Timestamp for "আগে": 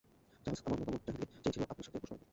2.17-2.27